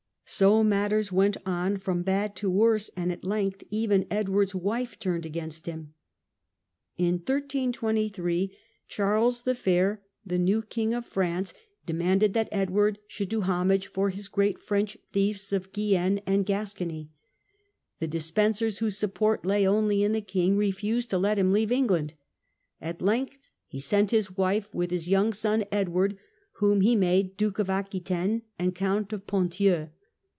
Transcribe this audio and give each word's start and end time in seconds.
So 0.33 0.63
matters 0.63 1.11
went 1.11 1.35
on 1.45 1.75
from 1.75 2.03
bad 2.03 2.37
to 2.37 2.49
worse, 2.49 2.89
and 2.95 3.11
at 3.11 3.25
length 3.25 3.65
even 3.69 4.07
Edward's 4.09 4.55
wife 4.55 4.97
turned 4.97 5.25
against 5.25 5.65
him. 5.65 5.93
In 6.95 7.15
1323 7.15 8.55
Charles 8.87 9.41
the 9.41 9.53
Fair, 9.53 10.01
the 10.25 10.39
new 10.39 10.61
King 10.61 10.93
of 10.93 11.05
France, 11.05 11.51
EDWARD'S 11.51 11.63
DEPOSITION. 11.85 12.33
103 12.33 12.33
demanded 12.33 12.33
that 12.33 12.57
Edward 12.57 12.99
should 13.07 13.27
do 13.27 13.41
homage 13.41 13.87
for 13.87 14.09
his 14.09 14.29
great 14.29 14.57
French 14.59 14.97
fiefs 15.11 15.51
of 15.51 15.73
Guienne 15.73 16.21
and 16.25 16.45
Gascony. 16.45 17.11
The 17.99 18.07
Despensers, 18.07 18.77
whose 18.77 18.97
support 18.97 19.45
lay 19.45 19.67
only 19.67 20.01
in 20.01 20.13
the 20.13 20.21
king, 20.21 20.55
refused 20.57 21.09
to 21.09 21.17
let 21.17 21.39
him 21.39 21.51
leave 21.51 21.73
England. 21.73 22.13
At 22.79 23.01
length 23.01 23.49
he 23.67 23.81
sent 23.81 24.11
his 24.11 24.37
wife 24.37 24.73
with 24.73 24.91
his 24.91 25.09
young 25.09 25.33
son 25.33 25.65
Edward, 25.73 26.17
whom 26.53 26.79
he 26.79 26.95
made 26.95 27.35
Duke 27.35 27.59
of 27.59 27.69
Aquitaine 27.69 28.43
and 28.57 28.73
Count 28.73 29.11
of 29.11 29.27
Ponthieu. 29.27 29.89